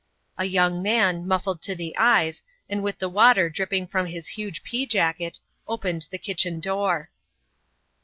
A 0.35 0.45
young 0.45 0.81
man, 0.81 1.27
muffled 1.27 1.61
to 1.61 1.75
the 1.75 1.95
eyes, 1.95 2.41
and 2.67 2.81
with 2.81 2.97
the 2.97 3.07
water 3.07 3.51
dripping 3.51 3.85
from 3.85 4.07
his 4.07 4.29
huge 4.29 4.63
pea 4.63 4.87
jacket, 4.87 5.39
opened 5.67 6.07
the 6.09 6.17
kitchen 6.17 6.59
door. 6.59 7.11